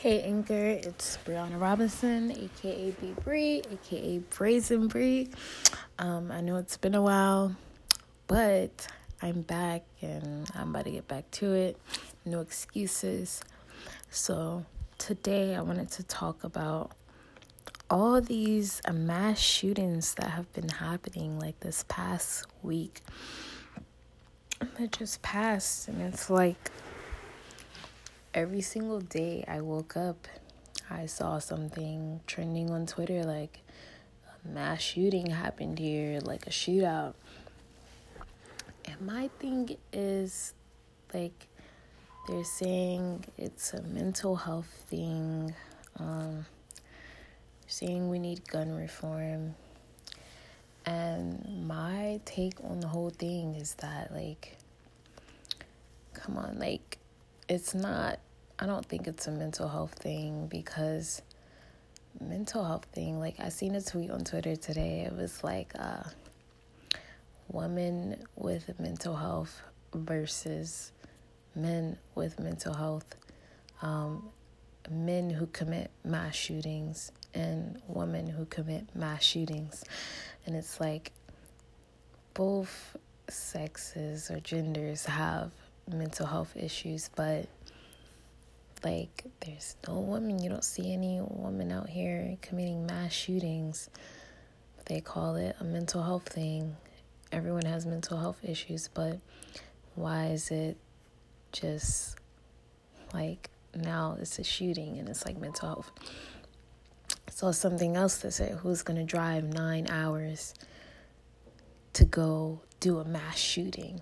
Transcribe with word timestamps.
Hey 0.00 0.22
Anchor, 0.22 0.54
it's 0.54 1.18
Brianna 1.26 1.60
Robinson, 1.60 2.30
aka 2.30 2.90
B 2.92 3.14
Bree, 3.22 3.62
aka 3.70 4.16
Brazen 4.30 4.88
Bree. 4.88 5.28
Um, 5.98 6.32
I 6.32 6.40
know 6.40 6.56
it's 6.56 6.78
been 6.78 6.94
a 6.94 7.02
while, 7.02 7.54
but 8.26 8.88
I'm 9.20 9.42
back 9.42 9.82
and 10.00 10.50
I'm 10.54 10.70
about 10.70 10.86
to 10.86 10.90
get 10.90 11.06
back 11.06 11.30
to 11.32 11.52
it. 11.52 11.76
No 12.24 12.40
excuses. 12.40 13.42
So 14.08 14.64
today 14.96 15.54
I 15.54 15.60
wanted 15.60 15.90
to 15.90 16.02
talk 16.04 16.44
about 16.44 16.92
all 17.90 18.22
these 18.22 18.80
mass 18.90 19.38
shootings 19.38 20.14
that 20.14 20.30
have 20.30 20.50
been 20.54 20.70
happening 20.70 21.38
like 21.38 21.60
this 21.60 21.84
past 21.88 22.46
week. 22.62 23.02
That 24.78 24.92
just 24.92 25.20
passed, 25.20 25.88
and 25.88 26.00
it's 26.00 26.30
like 26.30 26.70
every 28.34 28.60
single 28.60 29.00
day 29.00 29.44
I 29.46 29.60
woke 29.60 29.96
up, 29.96 30.28
I 30.88 31.06
saw 31.06 31.38
something 31.38 32.20
trending 32.26 32.70
on 32.70 32.86
Twitter 32.86 33.24
like 33.24 33.60
a 34.44 34.48
mass 34.48 34.80
shooting 34.80 35.26
happened 35.26 35.78
here, 35.78 36.20
like 36.20 36.46
a 36.46 36.50
shootout. 36.50 37.14
And 38.84 39.00
my 39.00 39.28
thing 39.38 39.76
is 39.92 40.54
like 41.12 41.46
they're 42.28 42.44
saying 42.44 43.24
it's 43.36 43.72
a 43.74 43.82
mental 43.82 44.36
health 44.36 44.84
thing. 44.88 45.54
Um, 45.98 46.46
saying 47.70 48.10
we 48.10 48.18
need 48.18 48.46
gun 48.48 48.74
reform. 48.74 49.54
And 50.84 51.66
my 51.66 52.20
take 52.24 52.54
on 52.64 52.80
the 52.80 52.88
whole 52.88 53.10
thing 53.10 53.54
is 53.54 53.74
that, 53.74 54.12
like, 54.12 54.56
come 56.14 56.36
on, 56.36 56.58
like, 56.58 56.98
it's 57.48 57.74
not 57.74 58.18
I 58.62 58.66
don't 58.66 58.84
think 58.84 59.08
it's 59.08 59.26
a 59.26 59.30
mental 59.30 59.68
health 59.68 59.94
thing 59.94 60.46
because 60.46 61.22
mental 62.20 62.62
health 62.62 62.84
thing 62.92 63.18
like 63.18 63.40
I 63.40 63.48
seen 63.48 63.74
a 63.74 63.80
tweet 63.80 64.10
on 64.10 64.22
Twitter 64.22 64.54
today. 64.54 65.00
It 65.00 65.16
was 65.16 65.42
like 65.42 65.72
uh 65.78 66.02
women 67.48 68.22
with 68.36 68.78
mental 68.78 69.16
health 69.16 69.62
versus 69.94 70.92
men 71.54 71.96
with 72.14 72.38
mental 72.38 72.74
health. 72.74 73.16
Um, 73.80 74.28
men 74.90 75.30
who 75.30 75.46
commit 75.46 75.90
mass 76.04 76.34
shootings 76.34 77.12
and 77.32 77.80
women 77.88 78.26
who 78.28 78.44
commit 78.44 78.94
mass 78.94 79.22
shootings. 79.22 79.84
And 80.44 80.54
it's 80.54 80.80
like 80.80 81.12
both 82.34 82.96
sexes 83.28 84.30
or 84.30 84.40
genders 84.40 85.06
have 85.06 85.52
mental 85.90 86.26
health 86.26 86.56
issues, 86.56 87.10
but 87.14 87.46
like 88.84 89.24
there's 89.40 89.76
no 89.86 90.00
woman, 90.00 90.42
you 90.42 90.48
don't 90.48 90.64
see 90.64 90.92
any 90.92 91.20
woman 91.20 91.70
out 91.72 91.88
here 91.88 92.36
committing 92.42 92.86
mass 92.86 93.12
shootings. 93.12 93.90
They 94.86 95.00
call 95.00 95.36
it 95.36 95.56
a 95.60 95.64
mental 95.64 96.02
health 96.02 96.28
thing. 96.28 96.76
Everyone 97.32 97.64
has 97.64 97.86
mental 97.86 98.18
health 98.18 98.38
issues, 98.42 98.88
but 98.92 99.18
why 99.94 100.26
is 100.26 100.50
it 100.50 100.76
just 101.52 102.16
like 103.12 103.50
now 103.74 104.16
it's 104.20 104.38
a 104.38 104.44
shooting 104.44 104.98
and 104.98 105.08
it's 105.08 105.24
like 105.26 105.38
mental 105.38 105.68
health? 105.68 105.90
So 107.30 107.52
something 107.52 107.96
else 107.96 108.18
to 108.22 108.30
say 108.30 108.54
who's 108.60 108.82
gonna 108.82 109.04
drive 109.04 109.44
nine 109.44 109.86
hours 109.88 110.54
to 111.92 112.04
go 112.04 112.62
do 112.80 112.98
a 112.98 113.04
mass 113.04 113.38
shooting? 113.38 114.00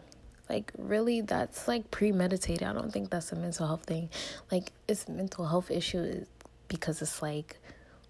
Like, 0.49 0.73
really, 0.79 1.21
that's 1.21 1.69
like 1.69 1.91
premeditated. 1.91 2.67
I 2.67 2.73
don't 2.73 2.93
think 2.93 3.11
that's 3.11 3.33
a 3.33 3.37
mental 3.37 3.67
health 3.67 3.85
thing. 3.85 4.11
Like, 4.51 4.73
it's 4.87 5.07
a 5.07 5.13
mental 5.13 5.47
health 5.47 5.71
issue 5.71 6.25
because 6.69 7.03
it's 7.03 7.23
like, 7.23 7.59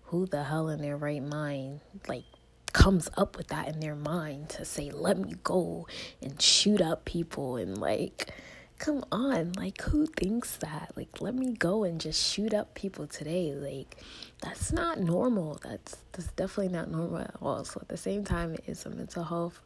who 0.05 0.27
the 0.27 0.45
hell 0.45 0.69
in 0.69 0.81
their 0.81 0.97
right 0.97 1.23
mind, 1.23 1.81
like, 2.07 2.25
comes 2.73 3.09
up 3.17 3.37
with 3.37 3.49
that 3.49 3.69
in 3.69 3.81
their 3.81 3.95
mind 3.95 4.51
to 4.51 4.65
say, 4.65 4.91
let 4.91 5.19
me 5.19 5.35
go 5.43 5.87
and 6.23 6.41
shoot 6.41 6.81
up 6.81 7.05
people 7.05 7.57
and 7.57 7.79
like, 7.79 8.33
come 8.79 9.05
on. 9.11 9.53
Like 9.57 9.83
who 9.83 10.07
thinks 10.07 10.57
that? 10.59 10.93
Like 10.97 11.21
let 11.21 11.35
me 11.35 11.53
go 11.53 11.85
and 11.85 12.01
just 12.01 12.23
shoot 12.25 12.55
up 12.55 12.75
people 12.75 13.07
today. 13.07 13.53
Like 13.55 13.97
that's 14.41 14.73
not 14.73 15.01
normal. 15.01 15.59
That's 15.63 15.97
that's 16.13 16.29
definitely 16.33 16.73
not 16.73 16.91
normal 16.91 17.19
at 17.19 17.35
all. 17.43 17.65
So 17.65 17.81
at 17.81 17.89
the 17.89 17.97
same 17.97 18.25
time 18.25 18.57
it's 18.67 18.87
a 18.87 18.91
mental 18.91 19.25
health 19.25 19.61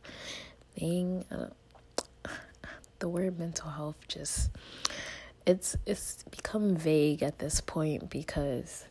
thing 0.78 1.24
the 3.02 3.08
word 3.08 3.36
mental 3.36 3.68
health 3.68 3.96
just 4.06 4.48
it's 5.44 5.76
it's 5.86 6.22
become 6.30 6.76
vague 6.76 7.20
at 7.20 7.40
this 7.40 7.60
point 7.60 8.08
because 8.08 8.84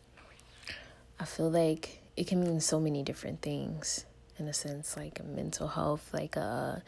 I 1.17 1.23
feel 1.23 1.49
like 1.49 2.01
it 2.17 2.27
can 2.27 2.43
mean 2.43 2.59
so 2.59 2.77
many 2.77 3.03
different 3.03 3.41
things 3.41 4.05
in 4.37 4.49
a 4.49 4.53
sense 4.53 4.97
like 4.97 5.23
mental 5.23 5.69
health 5.69 6.09
like 6.13 6.35
a 6.35 6.83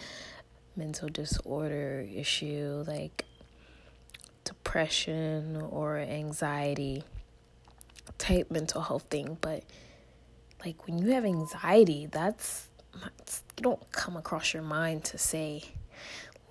mental 0.76 1.08
disorder 1.08 2.06
issue 2.14 2.84
like 2.86 3.24
depression 4.44 5.62
or 5.62 6.00
anxiety 6.00 7.04
type 8.18 8.52
mental 8.52 8.82
health 8.82 9.04
thing. 9.04 9.38
But 9.40 9.64
like 10.66 10.88
when 10.88 11.00
you 11.00 11.12
have 11.12 11.24
anxiety 11.24 12.06
that's, 12.06 12.68
that's 13.02 13.44
you 13.58 13.64
don't 13.64 13.92
come 13.94 14.18
across 14.18 14.54
your 14.54 14.64
mind 14.64 15.06
to 15.06 15.18
say 15.18 15.64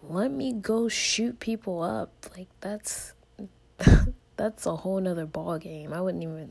let 0.03 0.31
me 0.31 0.53
go 0.53 0.89
shoot 0.89 1.39
people 1.41 1.83
up. 1.83 2.11
Like 2.37 2.49
that's 2.61 3.15
that's 4.37 4.67
a 4.67 4.77
whole 4.77 5.01
nother 5.01 5.27
ball 5.27 5.59
game. 5.59 5.93
I 5.93 6.01
wouldn't 6.01 6.23
even 6.23 6.51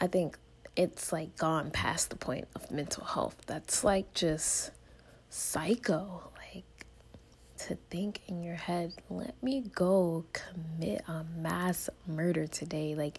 I 0.00 0.06
think 0.06 0.38
it's 0.74 1.12
like 1.12 1.36
gone 1.36 1.70
past 1.70 2.10
the 2.10 2.16
point 2.16 2.48
of 2.54 2.70
mental 2.70 3.04
health. 3.04 3.36
That's 3.46 3.84
like 3.84 4.12
just 4.14 4.70
psycho. 5.28 6.30
Like 6.54 6.86
to 7.68 7.76
think 7.90 8.20
in 8.26 8.42
your 8.42 8.56
head, 8.56 8.94
let 9.10 9.40
me 9.42 9.62
go 9.74 10.24
commit 10.32 11.02
a 11.08 11.24
mass 11.36 11.90
murder 12.06 12.46
today. 12.46 12.94
Like 12.94 13.18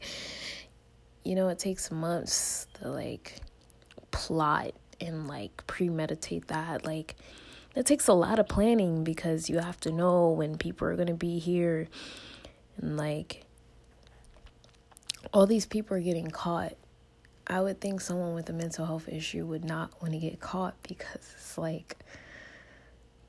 you 1.24 1.36
know, 1.36 1.48
it 1.50 1.60
takes 1.60 1.90
months 1.92 2.68
to 2.76 2.90
like 2.90 3.38
plot 4.12 4.74
and 5.00 5.28
like 5.28 5.66
premeditate 5.68 6.48
that. 6.48 6.86
Like 6.86 7.16
it 7.76 7.86
takes 7.86 8.08
a 8.08 8.14
lot 8.14 8.40
of 8.40 8.48
planning 8.48 9.04
because 9.04 9.50
you 9.50 9.60
have 9.60 9.80
to 9.82 9.92
know 9.92 10.30
when 10.30 10.58
people 10.58 10.88
are 10.88 10.96
going 10.96 11.08
to 11.08 11.14
be 11.14 11.40
here. 11.40 11.88
And 12.78 12.98
like 12.98 13.46
all 15.34 15.48
these 15.48 15.66
people 15.66 15.98
are 15.98 16.02
getting 16.02 16.30
caught. 16.30 16.74
I 17.48 17.62
would 17.62 17.82
think 17.82 18.00
someone 18.00 18.34
with 18.34 18.50
a 18.50 18.54
mental 18.54 18.86
health 18.86 19.10
issue 19.10 19.46
would 19.46 19.66
not 19.66 20.02
want 20.02 20.14
to 20.14 20.20
get 20.20 20.40
caught 20.40 20.76
because 20.84 21.34
it's 21.36 21.58
like 21.58 21.98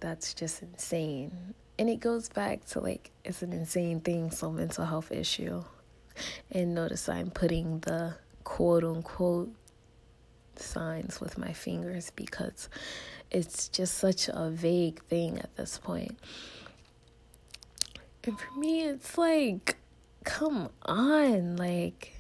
that's 0.01 0.35
just 0.35 0.63
insane. 0.63 1.55
And 1.79 1.89
it 1.89 1.99
goes 1.99 2.29
back 2.29 2.65
to 2.67 2.81
like 2.81 3.11
it's 3.25 3.43
an 3.43 3.53
insane 3.53 4.01
thing 4.01 4.31
so 4.31 4.51
mental 4.51 4.85
health 4.85 5.11
issue. 5.11 5.65
And 6.53 6.75
notice 6.75 7.09
i'm 7.09 7.31
putting 7.31 7.81
the 7.81 8.15
quote 8.45 8.85
unquote 8.85 9.53
signs 10.57 11.21
with 11.21 11.39
my 11.39 11.53
fingers 11.53 12.13
because 12.15 12.69
it's 13.35 13.69
just 13.69 13.99
such 13.99 14.29
a 14.33 14.49
vague 14.49 15.03
thing 15.03 15.39
at 15.41 15.55
this 15.57 15.77
point. 15.79 16.17
And 18.23 18.39
for 18.39 18.59
me, 18.59 18.85
it's 18.85 19.19
like, 19.19 19.77
come 20.23 20.71
on, 20.87 21.57
like, 21.57 22.13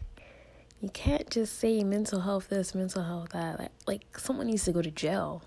you 0.80 0.88
can't 0.90 1.30
just 1.30 1.58
say 1.58 1.84
mental 1.84 2.20
health 2.20 2.48
this, 2.48 2.74
mental 2.74 3.04
health 3.04 3.28
that. 3.30 3.60
Like, 3.60 3.70
like 3.86 4.18
someone 4.18 4.48
needs 4.48 4.64
to 4.64 4.72
go 4.72 4.82
to 4.82 4.90
jail. 4.90 5.42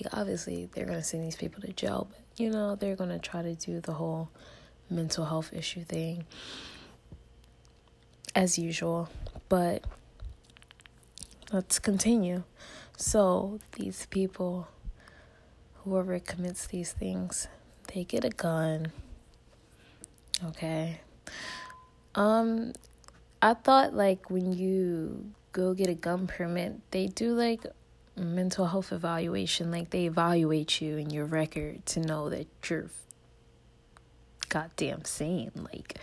Like, 0.00 0.16
obviously, 0.16 0.70
they're 0.72 0.86
gonna 0.86 1.02
send 1.02 1.24
these 1.24 1.36
people 1.36 1.60
to 1.62 1.72
jail, 1.72 2.06
but 2.08 2.20
you 2.40 2.48
know, 2.48 2.76
they're 2.76 2.96
gonna 2.96 3.18
try 3.18 3.42
to 3.42 3.56
do 3.56 3.80
the 3.80 3.94
whole 3.94 4.30
mental 4.88 5.24
health 5.24 5.52
issue 5.52 5.82
thing 5.82 6.24
as 8.36 8.58
usual. 8.58 9.08
But 9.48 9.84
let's 11.52 11.80
continue. 11.80 12.44
So, 13.00 13.60
these 13.74 14.06
people, 14.06 14.66
whoever 15.84 16.18
commits 16.18 16.66
these 16.66 16.92
things, 16.92 17.46
they 17.94 18.02
get 18.02 18.24
a 18.24 18.30
gun. 18.30 18.90
Okay. 20.44 21.00
Um, 22.16 22.72
I 23.40 23.54
thought 23.54 23.94
like 23.94 24.30
when 24.30 24.52
you 24.52 25.30
go 25.52 25.74
get 25.74 25.88
a 25.88 25.94
gun 25.94 26.26
permit, 26.26 26.74
they 26.90 27.06
do 27.06 27.34
like 27.34 27.64
mental 28.16 28.66
health 28.66 28.90
evaluation. 28.90 29.70
Like 29.70 29.90
they 29.90 30.06
evaluate 30.06 30.80
you 30.80 30.98
and 30.98 31.12
your 31.12 31.24
record 31.24 31.86
to 31.86 32.00
know 32.00 32.28
that 32.30 32.48
you're 32.68 32.90
goddamn 34.48 35.04
sane. 35.04 35.52
Like, 35.54 35.98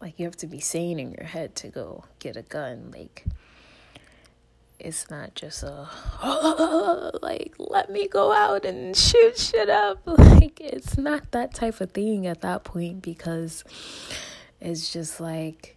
like 0.00 0.18
you 0.18 0.24
have 0.24 0.38
to 0.38 0.46
be 0.46 0.58
sane 0.58 0.98
in 0.98 1.12
your 1.12 1.26
head 1.26 1.54
to 1.56 1.68
go 1.68 2.04
get 2.18 2.38
a 2.38 2.42
gun. 2.42 2.90
Like, 2.96 3.26
it's 4.84 5.08
not 5.10 5.34
just 5.36 5.62
a 5.62 5.88
oh, 6.22 7.12
like 7.22 7.54
let 7.58 7.88
me 7.88 8.08
go 8.08 8.32
out 8.32 8.64
and 8.64 8.96
shoot 8.96 9.38
shit 9.38 9.70
up. 9.70 10.00
Like 10.42 10.60
it's 10.60 10.98
not 10.98 11.30
that 11.30 11.54
type 11.54 11.80
of 11.80 11.92
thing 11.92 12.26
at 12.26 12.40
that 12.40 12.64
point 12.64 13.00
because 13.00 13.62
it's 14.60 14.92
just 14.92 15.20
like 15.20 15.76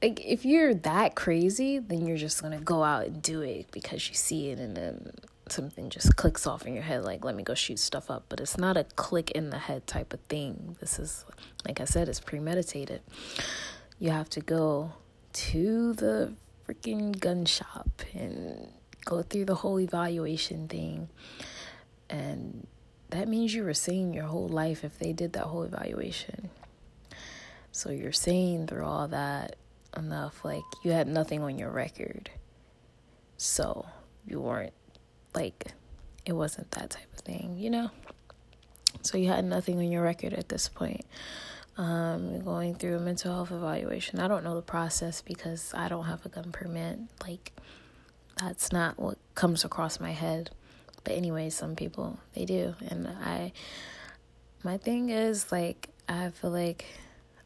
like 0.00 0.20
if 0.24 0.44
you're 0.44 0.72
that 0.72 1.16
crazy, 1.16 1.80
then 1.80 2.06
you're 2.06 2.16
just 2.16 2.40
gonna 2.40 2.60
go 2.60 2.84
out 2.84 3.06
and 3.06 3.20
do 3.20 3.40
it 3.40 3.72
because 3.72 4.08
you 4.08 4.14
see 4.14 4.50
it 4.50 4.60
and 4.60 4.76
then 4.76 5.12
something 5.48 5.90
just 5.90 6.16
clicks 6.16 6.46
off 6.46 6.64
in 6.64 6.74
your 6.74 6.84
head 6.84 7.04
like 7.04 7.24
let 7.24 7.34
me 7.34 7.42
go 7.42 7.54
shoot 7.54 7.80
stuff 7.80 8.08
up. 8.08 8.24
But 8.28 8.38
it's 8.38 8.56
not 8.56 8.76
a 8.76 8.84
click 8.84 9.32
in 9.32 9.50
the 9.50 9.58
head 9.58 9.88
type 9.88 10.12
of 10.12 10.20
thing. 10.20 10.76
This 10.80 11.00
is 11.00 11.24
like 11.66 11.80
i 11.80 11.84
said 11.84 12.08
it's 12.08 12.20
premeditated. 12.20 13.00
You 13.98 14.10
have 14.10 14.30
to 14.30 14.40
go 14.40 14.92
to 15.32 15.92
the 15.94 16.34
freaking 16.72 17.18
gun 17.18 17.44
shop 17.44 18.02
and 18.14 18.68
go 19.04 19.22
through 19.22 19.44
the 19.44 19.56
whole 19.56 19.80
evaluation 19.80 20.68
thing 20.68 21.08
and 22.08 22.66
that 23.10 23.28
means 23.28 23.54
you 23.54 23.64
were 23.64 23.74
sane 23.74 24.14
your 24.14 24.24
whole 24.24 24.48
life 24.48 24.84
if 24.84 24.98
they 24.98 25.12
did 25.12 25.32
that 25.32 25.44
whole 25.44 25.64
evaluation 25.64 26.48
so 27.72 27.90
you're 27.90 28.12
sane 28.12 28.66
through 28.66 28.84
all 28.84 29.08
that 29.08 29.56
enough. 29.96 30.44
Like 30.44 30.62
you 30.82 30.92
had 30.92 31.08
nothing 31.08 31.42
on 31.42 31.58
your 31.58 31.70
record. 31.70 32.30
So 33.36 33.86
you 34.26 34.40
weren't 34.40 34.74
like 35.34 35.72
it 36.24 36.34
wasn't 36.34 36.70
that 36.72 36.90
type 36.90 37.12
of 37.12 37.20
thing, 37.20 37.56
you 37.58 37.70
know? 37.70 37.90
So 39.02 39.18
you 39.18 39.28
had 39.28 39.44
nothing 39.44 39.78
on 39.78 39.90
your 39.90 40.02
record 40.02 40.34
at 40.34 40.48
this 40.48 40.68
point. 40.68 41.04
Um, 41.78 42.44
going 42.44 42.74
through 42.74 42.96
a 42.96 43.00
mental 43.00 43.32
health 43.32 43.50
evaluation. 43.50 44.20
I 44.20 44.28
don't 44.28 44.44
know 44.44 44.54
the 44.54 44.62
process 44.62 45.22
because 45.22 45.72
I 45.74 45.88
don't 45.88 46.04
have 46.04 46.24
a 46.26 46.28
gun 46.28 46.52
permit. 46.52 46.98
Like 47.26 47.52
that's 48.38 48.72
not 48.72 48.98
what 48.98 49.16
comes 49.34 49.64
across 49.64 49.98
my 49.98 50.10
head. 50.10 50.50
But 51.02 51.14
anyway, 51.14 51.48
some 51.48 51.74
people 51.74 52.18
they 52.34 52.44
do. 52.44 52.74
And 52.88 53.08
I 53.08 53.52
my 54.62 54.76
thing 54.76 55.08
is 55.08 55.50
like 55.50 55.88
I 56.08 56.30
feel 56.30 56.50
like 56.50 56.84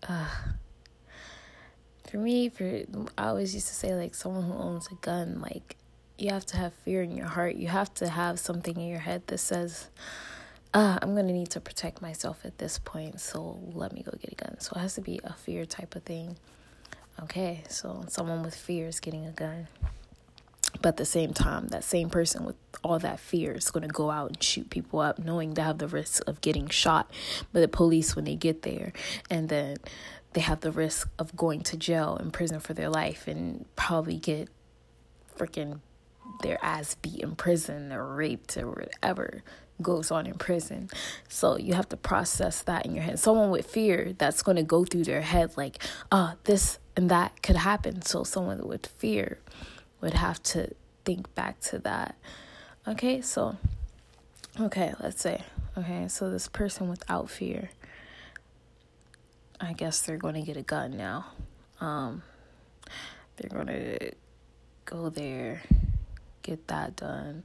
uh 0.08 0.28
for 2.10 2.18
me, 2.18 2.48
for 2.48 2.82
I 3.18 3.28
always 3.28 3.54
used 3.54 3.68
to 3.68 3.74
say 3.74 3.94
like 3.94 4.14
someone 4.14 4.44
who 4.44 4.54
owns 4.54 4.88
a 4.90 4.94
gun, 4.96 5.40
like 5.40 5.76
you 6.18 6.30
have 6.30 6.46
to 6.46 6.56
have 6.56 6.72
fear 6.72 7.02
in 7.02 7.16
your 7.16 7.26
heart. 7.26 7.56
You 7.56 7.68
have 7.68 7.92
to 7.94 8.08
have 8.08 8.38
something 8.38 8.76
in 8.76 8.88
your 8.88 9.00
head 9.00 9.26
that 9.26 9.38
says, 9.38 9.88
uh, 10.76 10.98
I'm 11.00 11.14
gonna 11.14 11.32
need 11.32 11.48
to 11.52 11.60
protect 11.60 12.02
myself 12.02 12.44
at 12.44 12.58
this 12.58 12.78
point, 12.78 13.18
so 13.18 13.58
let 13.72 13.94
me 13.94 14.02
go 14.02 14.12
get 14.20 14.32
a 14.32 14.34
gun. 14.34 14.60
So 14.60 14.74
it 14.76 14.80
has 14.80 14.94
to 14.96 15.00
be 15.00 15.18
a 15.24 15.32
fear 15.32 15.64
type 15.64 15.96
of 15.96 16.02
thing. 16.02 16.36
Okay, 17.22 17.64
so 17.70 18.04
someone 18.08 18.42
with 18.42 18.54
fear 18.54 18.86
is 18.86 19.00
getting 19.00 19.24
a 19.24 19.30
gun. 19.30 19.68
But 20.82 20.90
at 20.90 20.96
the 20.98 21.06
same 21.06 21.32
time, 21.32 21.68
that 21.68 21.82
same 21.82 22.10
person 22.10 22.44
with 22.44 22.56
all 22.84 22.98
that 22.98 23.18
fear 23.20 23.52
is 23.52 23.70
going 23.70 23.84
to 23.84 23.88
go 23.88 24.10
out 24.10 24.28
and 24.28 24.42
shoot 24.42 24.68
people 24.68 24.98
up, 25.00 25.18
knowing 25.18 25.54
they 25.54 25.62
have 25.62 25.78
the 25.78 25.88
risk 25.88 26.22
of 26.26 26.42
getting 26.42 26.68
shot 26.68 27.10
by 27.54 27.60
the 27.60 27.68
police 27.68 28.14
when 28.14 28.26
they 28.26 28.34
get 28.34 28.60
there. 28.60 28.92
And 29.30 29.48
then 29.48 29.78
they 30.34 30.42
have 30.42 30.60
the 30.60 30.72
risk 30.72 31.08
of 31.18 31.34
going 31.34 31.62
to 31.62 31.78
jail 31.78 32.18
and 32.18 32.34
prison 32.34 32.60
for 32.60 32.74
their 32.74 32.90
life 32.90 33.26
and 33.26 33.64
probably 33.76 34.18
get 34.18 34.50
freaking 35.38 35.80
their 36.42 36.62
ass 36.62 36.96
beat 36.96 37.20
in 37.20 37.34
prison 37.34 37.92
or 37.92 38.14
raped 38.14 38.58
or 38.58 38.68
whatever 38.68 39.42
goes 39.82 40.10
on 40.10 40.26
in 40.26 40.34
prison. 40.34 40.88
So 41.28 41.56
you 41.56 41.74
have 41.74 41.88
to 41.90 41.96
process 41.96 42.62
that 42.62 42.86
in 42.86 42.94
your 42.94 43.04
head. 43.04 43.18
Someone 43.18 43.50
with 43.50 43.66
fear 43.66 44.14
that's 44.16 44.42
going 44.42 44.56
to 44.56 44.62
go 44.62 44.84
through 44.84 45.04
their 45.04 45.22
head 45.22 45.56
like, 45.56 45.82
oh, 46.10 46.34
this 46.44 46.78
and 46.96 47.10
that 47.10 47.42
could 47.42 47.56
happen. 47.56 48.02
So 48.02 48.24
someone 48.24 48.66
with 48.66 48.86
fear 48.86 49.38
would 50.00 50.14
have 50.14 50.42
to 50.44 50.74
think 51.04 51.34
back 51.34 51.60
to 51.60 51.78
that. 51.80 52.16
Okay, 52.88 53.20
so 53.20 53.56
okay, 54.60 54.94
let's 55.00 55.20
say 55.20 55.42
okay, 55.76 56.08
so 56.08 56.30
this 56.30 56.48
person 56.48 56.88
without 56.88 57.28
fear 57.28 57.70
I 59.60 59.72
guess 59.72 60.00
they're 60.02 60.18
going 60.18 60.34
to 60.34 60.42
get 60.42 60.56
a 60.56 60.62
gun 60.62 60.96
now. 60.96 61.26
Um, 61.80 62.22
they're 63.36 63.50
going 63.50 63.68
to 63.68 64.12
go 64.84 65.08
there, 65.08 65.62
get 66.42 66.66
that 66.68 66.96
done. 66.96 67.44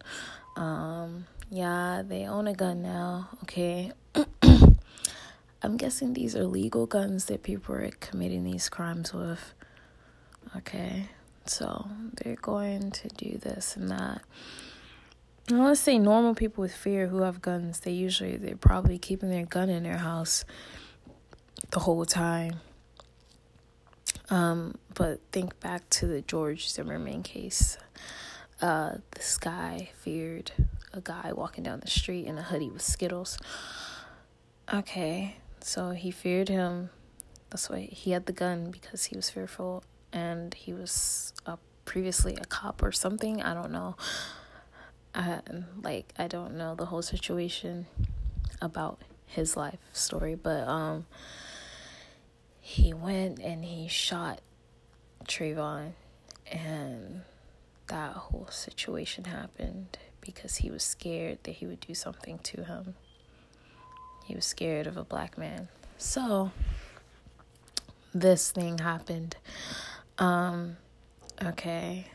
Um, 0.58 1.26
yeah, 1.52 2.02
they 2.08 2.26
own 2.26 2.48
a 2.48 2.54
gun 2.54 2.82
now. 2.82 3.28
Okay. 3.44 3.92
I'm 5.62 5.76
guessing 5.78 6.14
these 6.14 6.36
are 6.36 6.46
legal 6.46 6.86
guns 6.86 7.26
that 7.26 7.44
people 7.44 7.76
are 7.76 7.90
committing 8.00 8.46
these 8.46 8.70
crimes 8.70 9.14
with. 9.14 9.54
Okay. 10.56 11.10
So 11.46 11.88
they're 12.14 12.38
going 12.38 12.92
to 12.92 13.10
do 13.10 13.38
this 13.38 13.76
and 13.76 13.92
that. 13.92 14.22
And 15.50 15.62
let's 15.62 15.82
say 15.82 16.00
normal 16.00 16.36
people 16.36 16.62
with 16.62 16.74
fear 16.74 17.08
who 17.08 17.24
have 17.24 17.42
guns, 17.42 17.82
they 17.82 17.92
usually 17.92 18.38
they're 18.38 18.56
probably 18.56 18.98
keeping 18.98 19.30
their 19.30 19.46
gun 19.46 19.70
in 19.70 19.84
their 19.84 19.98
house 19.98 20.46
the 21.72 21.80
whole 21.80 22.06
time. 22.06 22.62
Um, 24.30 24.76
but 24.94 25.20
think 25.34 25.60
back 25.60 25.90
to 25.90 26.08
the 26.08 26.22
George 26.22 26.70
Zimmerman 26.70 27.24
case. 27.24 27.78
Uh, 28.62 29.00
this 29.16 29.38
guy 29.38 29.90
feared 30.00 30.54
a 30.94 31.02
guy 31.02 31.32
walking 31.34 31.64
down 31.64 31.80
the 31.80 31.90
street 31.90 32.26
in 32.26 32.38
a 32.38 32.42
hoodie 32.42 32.70
with 32.70 32.82
Skittles. 32.82 33.38
Okay, 34.74 35.36
so 35.60 35.92
he 35.92 36.12
feared 36.12 36.50
him. 36.50 36.90
That's 37.50 37.70
why 37.70 37.82
he 37.82 38.12
had 38.12 38.26
the 38.26 38.34
gun 38.34 38.72
because 38.72 39.06
he 39.06 39.16
was 39.16 39.30
fearful, 39.30 39.84
and 40.14 40.54
he 40.54 40.74
was 40.74 41.34
uh, 41.46 41.58
previously 41.86 42.38
a 42.40 42.46
cop 42.46 42.82
or 42.82 42.92
something. 42.92 43.42
I 43.42 43.54
don't 43.54 43.72
know. 43.72 43.96
Uh, 45.14 45.40
like 45.84 46.14
I 46.18 46.28
don't 46.28 46.56
know 46.56 46.76
the 46.76 46.86
whole 46.86 47.02
situation 47.02 47.86
about 48.62 49.00
his 49.26 49.58
life 49.58 49.80
story, 49.92 50.36
but 50.36 50.68
um 50.68 51.06
he 52.62 52.94
went 52.94 53.40
and 53.40 53.66
he 53.66 53.88
shot 53.90 54.40
Trayvon, 55.28 55.94
and 56.50 57.24
that 57.88 58.14
whole 58.14 58.48
situation 58.50 59.26
happened 59.26 59.98
because 60.22 60.58
he 60.58 60.72
was 60.72 60.84
scared 60.84 61.40
that 61.44 61.54
he 61.54 61.66
would 61.66 61.80
do 61.80 61.94
something 61.94 62.40
to 62.40 62.64
him. 62.64 62.96
He 64.26 64.36
was 64.36 64.46
scared 64.46 64.88
of 64.88 64.98
a 64.98 65.04
black 65.04 65.38
man. 65.38 65.68
So, 65.98 66.52
this 68.14 68.52
thing 68.52 68.78
happened. 68.78 69.36
Um, 70.18 70.78
okay. 71.44 72.08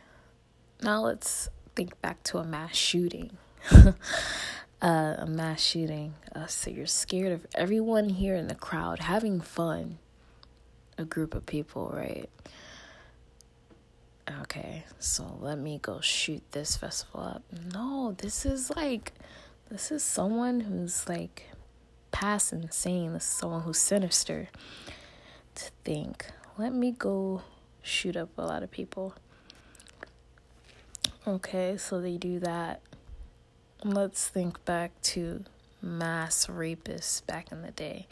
Now 0.82 1.00
let's 1.02 1.48
think 1.74 2.00
back 2.00 2.22
to 2.24 2.38
a 2.38 2.44
mass 2.44 2.76
shooting. 2.76 3.36
uh, 3.72 3.94
a 4.82 5.26
mass 5.26 5.60
shooting. 5.62 6.14
Uh, 6.34 6.46
so 6.46 6.70
you're 6.70 6.86
scared 6.86 7.32
of 7.32 7.46
everyone 7.54 8.08
here 8.08 8.36
in 8.36 8.48
the 8.48 8.54
crowd 8.54 9.00
having 9.00 9.40
fun 9.40 9.98
a 10.98 11.04
group 11.04 11.34
of 11.34 11.44
people, 11.46 11.92
right? 11.94 12.28
Okay, 14.28 14.84
so 14.98 15.38
let 15.40 15.56
me 15.58 15.78
go 15.80 16.00
shoot 16.00 16.42
this 16.50 16.76
festival 16.76 17.20
up. 17.20 17.42
No, 17.72 18.14
this 18.18 18.44
is 18.44 18.70
like, 18.74 19.12
this 19.70 19.92
is 19.92 20.02
someone 20.02 20.60
who's 20.60 21.08
like 21.08 21.44
past 22.10 22.52
insane. 22.52 23.12
This 23.12 23.22
is 23.22 23.28
someone 23.28 23.62
who's 23.62 23.78
sinister 23.78 24.48
to 25.54 25.70
think. 25.84 26.26
Let 26.58 26.74
me 26.74 26.90
go 26.90 27.42
shoot 27.82 28.16
up 28.16 28.30
a 28.36 28.42
lot 28.42 28.64
of 28.64 28.70
people. 28.72 29.14
Okay, 31.24 31.76
so 31.76 32.00
they 32.00 32.16
do 32.16 32.40
that. 32.40 32.80
Let's 33.84 34.26
think 34.28 34.64
back 34.64 34.90
to 35.02 35.44
mass 35.80 36.46
rapists 36.46 37.24
back 37.24 37.52
in 37.52 37.62
the 37.62 37.70
day. 37.70 38.08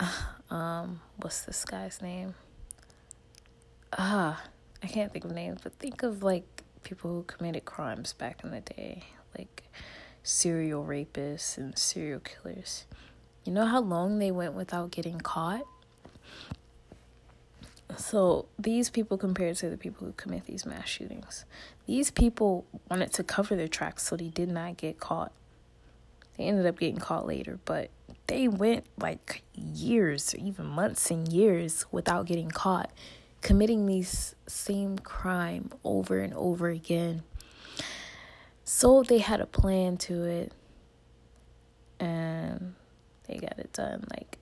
um, 0.50 1.00
what's 1.16 1.42
this 1.42 1.64
guy's 1.64 2.02
name? 2.02 2.34
Ah, 3.92 4.42
I 4.82 4.86
can't 4.86 5.12
think 5.12 5.24
of 5.24 5.32
names, 5.32 5.60
but 5.62 5.72
think 5.74 6.02
of 6.02 6.22
like 6.22 6.62
people 6.82 7.10
who 7.10 7.22
committed 7.22 7.64
crimes 7.64 8.12
back 8.12 8.44
in 8.44 8.50
the 8.50 8.60
day, 8.60 9.04
like 9.36 9.64
serial 10.22 10.84
rapists 10.84 11.56
and 11.56 11.76
serial 11.78 12.20
killers. 12.20 12.86
You 13.44 13.52
know 13.52 13.66
how 13.66 13.80
long 13.80 14.18
they 14.18 14.30
went 14.30 14.54
without 14.54 14.90
getting 14.90 15.18
caught? 15.18 15.62
So, 17.96 18.46
these 18.58 18.90
people 18.90 19.16
compared 19.16 19.56
to 19.56 19.70
the 19.70 19.78
people 19.78 20.06
who 20.06 20.12
commit 20.12 20.44
these 20.44 20.66
mass 20.66 20.86
shootings, 20.86 21.46
these 21.86 22.10
people 22.10 22.66
wanted 22.90 23.12
to 23.14 23.24
cover 23.24 23.56
their 23.56 23.66
tracks 23.66 24.06
so 24.06 24.16
they 24.16 24.28
did 24.28 24.50
not 24.50 24.76
get 24.76 25.00
caught. 25.00 25.32
They 26.36 26.44
ended 26.44 26.66
up 26.66 26.78
getting 26.78 26.98
caught 26.98 27.26
later, 27.26 27.58
but 27.64 27.88
they 28.26 28.46
went 28.46 28.84
like 28.98 29.42
years, 29.54 30.34
or 30.34 30.36
even 30.36 30.66
months 30.66 31.10
and 31.10 31.26
years 31.32 31.86
without 31.90 32.26
getting 32.26 32.50
caught, 32.50 32.92
committing 33.42 33.86
these 33.86 34.34
same 34.46 34.98
crime 34.98 35.70
over 35.84 36.18
and 36.18 36.34
over 36.34 36.68
again. 36.68 37.22
So 38.64 39.02
they 39.02 39.18
had 39.18 39.40
a 39.40 39.46
plan 39.46 39.96
to 39.98 40.24
it 40.24 40.52
and 41.98 42.74
they 43.26 43.38
got 43.38 43.58
it 43.58 43.72
done. 43.72 44.04
Like 44.10 44.38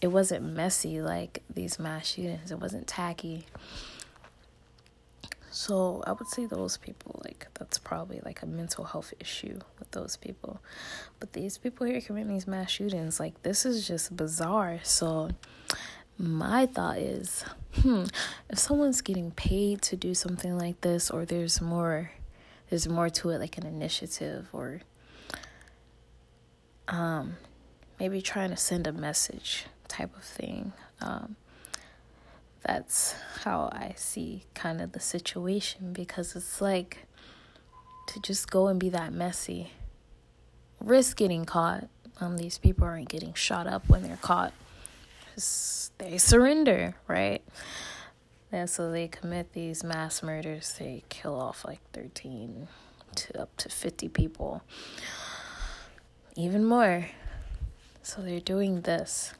it 0.00 0.08
wasn't 0.08 0.44
messy 0.44 1.00
like 1.00 1.42
these 1.52 1.78
mass 1.78 2.08
shootings. 2.08 2.50
It 2.50 2.60
wasn't 2.60 2.86
tacky. 2.86 3.46
So 5.50 6.02
I 6.06 6.12
would 6.12 6.28
say 6.28 6.46
those 6.46 6.76
people, 6.76 7.20
like, 7.24 7.48
that's 7.58 7.76
probably 7.76 8.20
like 8.24 8.40
a 8.42 8.46
mental 8.46 8.84
health 8.84 9.12
issue 9.18 9.58
with 9.80 9.90
those 9.90 10.16
people. 10.16 10.62
But 11.18 11.32
these 11.32 11.58
people 11.58 11.88
here 11.88 12.00
committing 12.00 12.32
these 12.32 12.46
mass 12.46 12.70
shootings, 12.70 13.18
like, 13.18 13.42
this 13.42 13.66
is 13.66 13.86
just 13.86 14.16
bizarre. 14.16 14.78
So 14.84 15.30
my 16.20 16.66
thought 16.66 16.98
is 16.98 17.44
hmm, 17.76 18.04
if 18.48 18.58
someone's 18.58 19.00
getting 19.00 19.30
paid 19.30 19.82
to 19.82 19.96
do 19.96 20.14
something 20.14 20.58
like 20.58 20.80
this, 20.82 21.10
or 21.10 21.24
there's 21.24 21.60
more, 21.60 22.12
there's 22.68 22.88
more 22.88 23.08
to 23.08 23.30
it, 23.30 23.38
like 23.38 23.56
an 23.56 23.66
initiative, 23.66 24.48
or 24.52 24.80
um, 26.88 27.36
maybe 27.98 28.20
trying 28.20 28.50
to 28.50 28.56
send 28.56 28.86
a 28.86 28.92
message 28.92 29.66
type 29.88 30.14
of 30.16 30.24
thing. 30.24 30.72
Um, 31.00 31.36
that's 32.62 33.14
how 33.42 33.70
I 33.72 33.94
see 33.96 34.44
kind 34.54 34.80
of 34.80 34.92
the 34.92 35.00
situation 35.00 35.92
because 35.94 36.36
it's 36.36 36.60
like 36.60 37.06
to 38.08 38.20
just 38.20 38.50
go 38.50 38.66
and 38.66 38.78
be 38.78 38.90
that 38.90 39.12
messy, 39.12 39.72
risk 40.80 41.16
getting 41.16 41.46
caught. 41.46 41.88
Um, 42.20 42.36
these 42.36 42.58
people 42.58 42.84
aren't 42.84 43.08
getting 43.08 43.32
shot 43.32 43.66
up 43.66 43.88
when 43.88 44.02
they're 44.02 44.18
caught. 44.20 44.52
They 45.98 46.18
surrender, 46.18 46.94
right? 47.06 47.42
And 48.52 48.68
so 48.68 48.90
they 48.90 49.08
commit 49.08 49.52
these 49.52 49.84
mass 49.84 50.22
murders. 50.22 50.74
They 50.78 51.04
kill 51.08 51.38
off 51.38 51.64
like 51.64 51.80
13 51.92 52.68
to 53.16 53.40
up 53.42 53.56
to 53.58 53.68
50 53.68 54.08
people, 54.08 54.62
even 56.36 56.64
more. 56.64 57.06
So 58.02 58.22
they're 58.22 58.40
doing 58.40 58.80
this. 58.82 59.34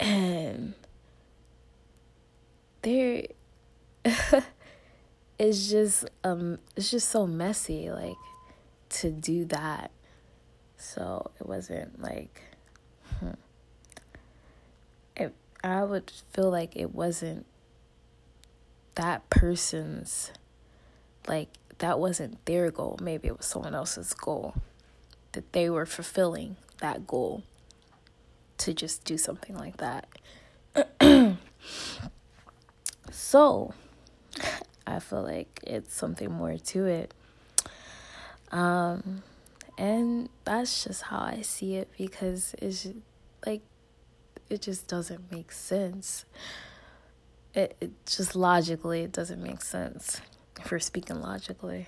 And 0.00 0.74
there 2.82 3.24
it's 5.38 5.70
just 5.70 6.04
um 6.22 6.58
it's 6.76 6.90
just 6.90 7.08
so 7.08 7.26
messy 7.26 7.90
like 7.90 8.16
to 8.90 9.10
do 9.10 9.46
that 9.46 9.90
so 10.76 11.30
it 11.40 11.46
wasn't 11.46 12.00
like 12.00 12.42
hmm. 13.18 13.30
it 15.16 15.34
i 15.64 15.82
would 15.82 16.10
feel 16.32 16.50
like 16.50 16.76
it 16.76 16.94
wasn't 16.94 17.44
that 18.94 19.28
person's 19.30 20.30
like 21.26 21.48
that 21.78 21.98
wasn't 21.98 22.44
their 22.44 22.70
goal 22.70 22.96
maybe 23.02 23.26
it 23.26 23.36
was 23.36 23.46
someone 23.46 23.74
else's 23.74 24.14
goal 24.14 24.54
that 25.32 25.52
they 25.52 25.68
were 25.68 25.86
fulfilling 25.86 26.54
that 26.78 27.04
goal 27.06 27.42
to 28.56 28.72
just 28.72 29.04
do 29.04 29.18
something 29.18 29.56
like 29.56 29.78
that 29.78 30.06
So, 33.10 33.72
I 34.86 34.98
feel 34.98 35.22
like 35.22 35.60
it's 35.66 35.94
something 35.94 36.30
more 36.30 36.56
to 36.56 36.86
it. 36.86 37.14
Um, 38.50 39.22
and 39.78 40.28
that's 40.44 40.84
just 40.84 41.02
how 41.02 41.18
I 41.18 41.42
see 41.42 41.76
it 41.76 41.88
because 41.96 42.54
it's 42.60 42.82
just, 42.82 42.96
like 43.46 43.62
it 44.48 44.62
just 44.62 44.88
doesn't 44.88 45.30
make 45.30 45.52
sense. 45.52 46.24
It, 47.54 47.76
it 47.80 47.92
just 48.06 48.34
logically 48.34 49.02
it 49.02 49.12
doesn't 49.12 49.42
make 49.42 49.62
sense. 49.62 50.20
If 50.60 50.70
we're 50.70 50.78
speaking 50.78 51.20
logically, 51.20 51.86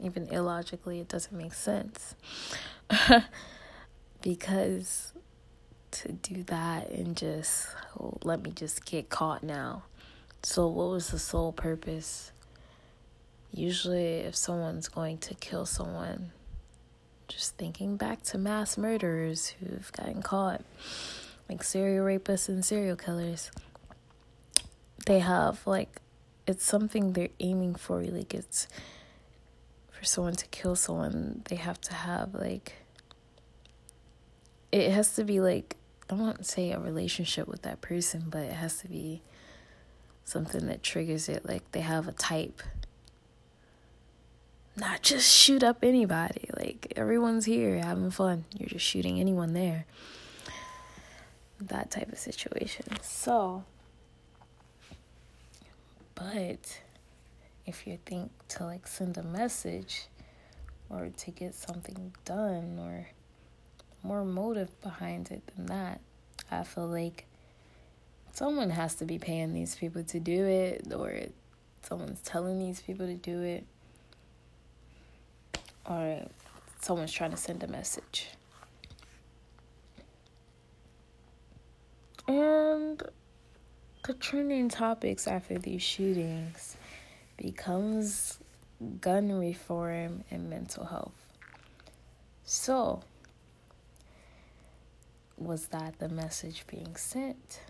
even 0.00 0.26
illogically, 0.28 1.00
it 1.00 1.08
doesn't 1.08 1.36
make 1.36 1.54
sense. 1.54 2.14
because 4.22 5.12
to 5.90 6.12
do 6.12 6.42
that 6.44 6.88
and 6.90 7.16
just 7.16 7.68
oh, 8.00 8.16
let 8.24 8.42
me 8.42 8.50
just 8.50 8.84
get 8.84 9.10
caught 9.10 9.42
now 9.42 9.84
so, 10.44 10.66
what 10.66 10.88
was 10.88 11.08
the 11.10 11.20
sole 11.20 11.52
purpose? 11.52 12.32
Usually, 13.52 14.16
if 14.16 14.34
someone's 14.34 14.88
going 14.88 15.18
to 15.18 15.34
kill 15.34 15.66
someone, 15.66 16.32
just 17.28 17.56
thinking 17.56 17.96
back 17.96 18.22
to 18.24 18.38
mass 18.38 18.76
murderers 18.76 19.54
who've 19.60 19.92
gotten 19.92 20.20
caught, 20.20 20.62
like 21.48 21.62
serial 21.62 22.06
rapists 22.06 22.48
and 22.48 22.64
serial 22.64 22.96
killers, 22.96 23.50
they 25.06 25.18
have 25.20 25.66
like 25.66 26.00
it's 26.46 26.64
something 26.64 27.12
they're 27.12 27.28
aiming 27.40 27.74
for. 27.74 28.02
Like, 28.02 28.34
it's 28.34 28.66
for 29.90 30.04
someone 30.04 30.34
to 30.34 30.46
kill 30.48 30.74
someone, 30.76 31.42
they 31.48 31.56
have 31.56 31.80
to 31.82 31.94
have 31.94 32.34
like 32.34 32.74
it 34.70 34.90
has 34.90 35.14
to 35.16 35.24
be 35.24 35.40
like 35.40 35.76
I 36.10 36.14
won't 36.14 36.46
say 36.46 36.72
a 36.72 36.78
relationship 36.78 37.46
with 37.46 37.62
that 37.62 37.80
person, 37.80 38.24
but 38.28 38.42
it 38.42 38.52
has 38.52 38.78
to 38.78 38.88
be 38.88 39.22
something 40.24 40.66
that 40.66 40.82
triggers 40.82 41.28
it. 41.28 41.46
Like 41.46 41.70
they 41.72 41.80
have 41.80 42.08
a 42.08 42.12
type. 42.12 42.62
Not 44.76 45.02
just 45.02 45.30
shoot 45.30 45.62
up 45.62 45.78
anybody. 45.82 46.48
Like 46.56 46.92
everyone's 46.96 47.44
here 47.44 47.78
having 47.78 48.10
fun. 48.10 48.44
You're 48.58 48.68
just 48.68 48.84
shooting 48.84 49.20
anyone 49.20 49.52
there. 49.52 49.86
That 51.68 51.90
type 51.90 52.10
of 52.10 52.18
situation. 52.18 52.86
So, 53.02 53.64
but 56.14 56.80
if 57.66 57.86
you 57.86 57.98
think 58.04 58.32
to 58.48 58.64
like 58.64 58.86
send 58.86 59.16
a 59.16 59.22
message 59.22 60.06
or 60.90 61.10
to 61.16 61.30
get 61.30 61.54
something 61.54 62.12
done 62.24 62.78
or 62.80 63.08
more 64.02 64.24
motive 64.24 64.80
behind 64.80 65.30
it 65.30 65.42
than 65.54 65.66
that, 65.66 66.00
I 66.50 66.64
feel 66.64 66.88
like 66.88 67.26
someone 68.32 68.70
has 68.70 68.96
to 68.96 69.04
be 69.04 69.18
paying 69.18 69.54
these 69.54 69.76
people 69.76 70.02
to 70.02 70.18
do 70.18 70.44
it, 70.44 70.92
or 70.92 71.20
someone's 71.82 72.20
telling 72.22 72.58
these 72.58 72.80
people 72.80 73.06
to 73.06 73.14
do 73.14 73.40
it, 73.42 73.64
or 75.88 76.26
someone's 76.80 77.12
trying 77.12 77.30
to 77.30 77.36
send 77.36 77.62
a 77.62 77.68
message. 77.68 78.28
And 82.28 83.02
the 84.04 84.14
trending 84.14 84.68
topics 84.68 85.26
after 85.26 85.58
these 85.58 85.82
shootings 85.82 86.76
becomes 87.36 88.38
gun 89.00 89.38
reform 89.38 90.24
and 90.30 90.48
mental 90.48 90.84
health. 90.84 91.12
So, 92.44 93.02
was 95.36 95.66
that 95.68 95.98
the 95.98 96.08
message 96.08 96.64
being 96.66 96.96
sent? 96.96 97.60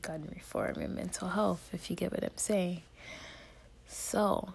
gun 0.00 0.28
reform 0.34 0.76
and 0.80 0.94
mental 0.94 1.28
health, 1.28 1.68
if 1.72 1.90
you 1.90 1.96
get 1.96 2.12
what 2.12 2.24
I'm 2.24 2.30
saying. 2.36 2.82
So, 3.86 4.54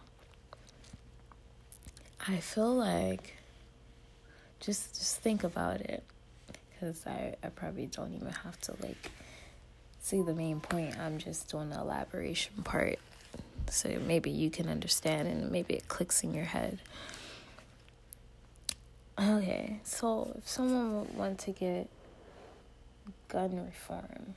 I 2.28 2.38
feel 2.38 2.74
like 2.74 3.36
just 4.60 4.98
just 4.98 5.18
think 5.18 5.44
about 5.44 5.82
it 5.82 6.04
because 6.80 7.06
I, 7.08 7.36
I 7.44 7.50
probably 7.50 7.88
don't 7.88 8.14
even 8.14 8.32
have 8.32 8.60
to 8.62 8.76
like 8.82 9.12
see 10.00 10.22
the 10.22 10.34
main 10.34 10.60
point. 10.60 10.98
I'm 11.00 11.18
just 11.18 11.50
doing 11.50 11.70
the 11.70 11.80
elaboration 11.80 12.64
part. 12.64 13.00
So 13.70 14.00
maybe 14.06 14.30
you 14.30 14.50
can 14.50 14.70
understand 14.70 15.28
and 15.28 15.52
maybe 15.52 15.74
it 15.74 15.88
clicks 15.88 16.24
in 16.24 16.34
your 16.34 16.46
head. 16.46 16.80
Okay, 19.20 19.80
so 19.84 20.32
if 20.38 20.48
someone 20.48 21.00
would 21.00 21.18
want 21.18 21.40
to 21.40 21.52
get 21.52 21.90
gun 23.28 23.66
reform, 23.66 24.36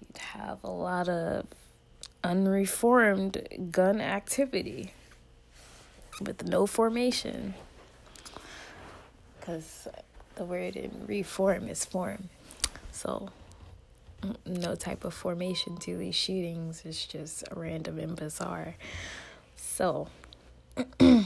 you'd 0.00 0.18
have 0.18 0.58
a 0.62 0.70
lot 0.70 1.08
of 1.08 1.46
unreformed 2.22 3.72
gun 3.72 4.00
activity 4.00 4.92
with 6.20 6.46
no 6.46 6.66
formation. 6.66 7.54
Because 9.38 9.88
the 10.38 10.44
word 10.44 10.76
in 10.76 11.04
reform 11.06 11.68
is 11.68 11.84
form. 11.84 12.30
So, 12.92 13.28
mm, 14.22 14.36
no 14.46 14.76
type 14.76 15.04
of 15.04 15.12
formation 15.12 15.76
to 15.78 15.96
these 15.96 16.14
shootings. 16.14 16.82
It's 16.84 17.04
just 17.04 17.44
random 17.54 17.98
and 17.98 18.16
bizarre. 18.16 18.76
So, 19.56 20.08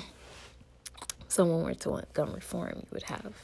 someone 1.29 1.63
were 1.63 1.75
to 1.75 1.91
want 1.91 2.13
gun 2.15 2.33
reform, 2.33 2.73
you 2.77 2.87
would 2.93 3.05
have 3.05 3.35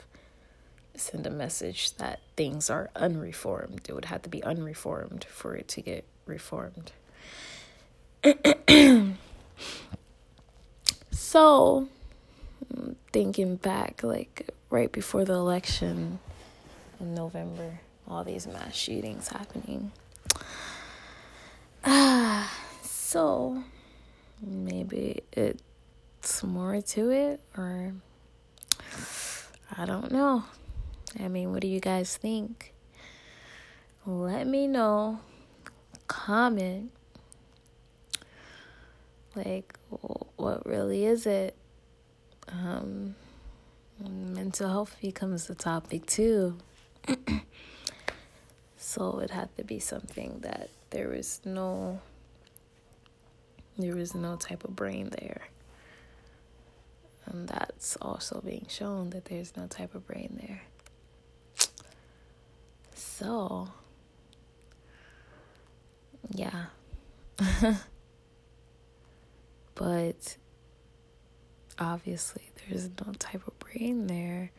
send 0.94 1.26
a 1.26 1.30
message 1.30 1.94
that 1.96 2.20
things 2.36 2.70
are 2.70 2.90
unreformed. 2.96 3.82
It 3.88 3.94
would 3.94 4.06
have 4.06 4.22
to 4.22 4.28
be 4.28 4.42
unreformed 4.42 5.24
for 5.24 5.54
it 5.54 5.68
to 5.68 5.82
get 5.82 6.04
reformed. 6.26 6.92
so, 11.12 11.88
thinking 13.12 13.56
back, 13.56 14.02
like 14.02 14.50
right 14.70 14.90
before 14.90 15.24
the 15.24 15.34
election 15.34 16.18
in 17.00 17.14
November, 17.14 17.80
all 18.06 18.24
these 18.24 18.46
mass 18.46 18.74
shootings 18.74 19.28
happening. 19.28 19.92
Ah, 21.84 22.52
so 22.82 23.62
maybe 24.42 25.22
it's 25.32 26.42
more 26.42 26.80
to 26.80 27.10
it, 27.10 27.40
or 27.56 27.94
I 29.76 29.84
don't 29.84 30.10
know. 30.10 30.44
I 31.18 31.28
mean, 31.28 31.52
what 31.52 31.60
do 31.60 31.68
you 31.68 31.80
guys 31.80 32.16
think? 32.16 32.72
Let 34.06 34.46
me 34.46 34.66
know. 34.66 35.20
Comment. 36.06 36.90
Like, 39.34 39.78
what 40.36 40.66
really 40.66 41.04
is 41.04 41.26
it? 41.26 41.54
Um, 42.50 43.14
mental 44.00 44.68
health 44.68 44.96
becomes 45.00 45.46
the 45.46 45.54
topic 45.54 46.06
too. 46.06 46.58
so 48.76 49.18
it 49.18 49.30
had 49.30 49.54
to 49.56 49.64
be 49.64 49.78
something 49.78 50.38
that 50.40 50.70
there 50.90 51.08
was 51.08 51.40
no 51.44 52.00
there 53.78 53.94
was 53.94 54.14
no 54.14 54.36
type 54.36 54.64
of 54.64 54.74
brain 54.74 55.10
there. 55.20 55.42
And 57.26 57.48
that's 57.48 57.96
also 58.02 58.40
being 58.44 58.66
shown 58.68 59.10
that 59.10 59.26
there's 59.26 59.56
no 59.56 59.66
type 59.66 59.94
of 59.94 60.06
brain 60.06 60.40
there. 60.40 60.62
So, 62.94 63.68
yeah. 66.30 66.66
but 69.74 70.36
obviously, 71.78 72.50
there's 72.68 72.88
no 73.04 73.12
type 73.18 73.46
of 73.46 73.58
brain 73.58 74.06
there 74.06 74.50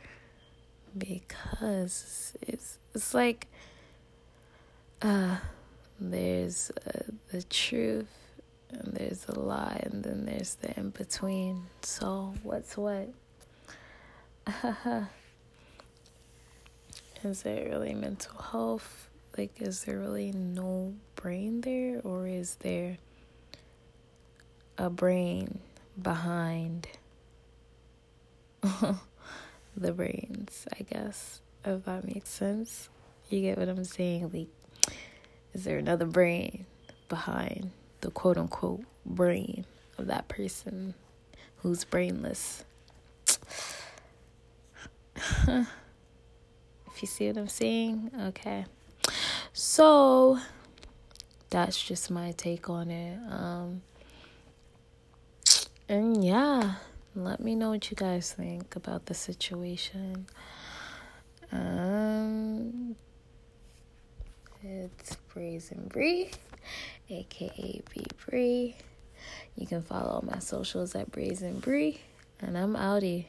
because 0.98 2.34
it's 2.42 2.80
it's 2.96 3.14
like 3.14 3.48
uh 5.04 5.38
there's 6.00 6.72
uh, 6.88 7.02
the 7.32 7.44
truth 7.44 8.08
and 8.72 8.94
there's 8.94 9.26
a 9.28 9.40
lie 9.40 9.80
and 9.84 10.04
then 10.04 10.26
there's 10.26 10.56
the 10.56 10.78
in 10.80 10.90
between 10.92 11.66
so 11.82 12.34
what's 12.44 12.78
what? 12.78 13.10
Is 17.24 17.44
it 17.44 17.70
really 17.70 17.94
mental 17.94 18.42
health? 18.42 19.10
Like 19.38 19.62
is 19.62 19.84
there 19.84 20.00
really 20.00 20.32
no 20.32 20.94
brain 21.16 21.62
there 21.62 22.02
or 22.04 22.28
is 22.28 22.56
there 22.56 22.98
a 24.78 24.90
brain 24.90 25.60
behind 26.02 26.88
the 29.78 29.92
brains, 29.94 30.68
I 30.80 30.84
guess, 30.84 31.42
if 31.66 31.86
that 31.86 32.06
makes 32.06 32.30
sense. 32.30 32.90
You 33.30 33.42
get 33.42 33.58
what 33.58 33.70
I'm 33.70 33.84
saying? 33.84 34.32
Like, 34.34 34.96
is 35.54 35.64
there 35.64 35.78
another 35.78 36.06
brain 36.06 36.66
behind 37.08 37.72
the 38.02 38.12
quote 38.12 38.38
unquote 38.38 38.84
brain 39.06 39.66
of 39.98 40.08
that 40.08 40.28
person 40.28 40.94
who's 41.58 41.84
brainless? 41.84 42.64
if 45.48 45.68
you 47.02 47.08
see 47.08 47.28
what 47.28 47.38
I'm 47.38 47.48
saying, 47.48 48.12
okay. 48.28 48.66
So 49.54 50.40
that's 51.50 51.82
just 51.82 52.12
my 52.12 52.32
take 52.32 52.70
on 52.70 52.92
it. 52.92 53.18
Um, 53.30 53.82
and 55.88 56.24
yeah. 56.24 56.76
Let 57.16 57.40
me 57.40 57.56
know 57.56 57.72
what 57.72 57.90
you 57.90 57.96
guys 57.98 58.34
think 58.34 58.76
about 58.76 59.08
the 59.08 59.14
situation. 59.14 60.28
Um, 61.52 62.96
it's 64.62 65.16
Brazen 65.34 65.88
Bree, 65.88 66.30
aka 67.10 67.82
B 67.94 68.06
Bree. 68.26 68.76
You 69.56 69.66
can 69.66 69.82
follow 69.82 70.24
my 70.30 70.40
socials 70.40 70.94
at 70.94 71.12
Brazen 71.12 71.60
Bree, 71.60 72.00
and 72.40 72.58
I'm 72.58 72.76
outie. 72.76 73.26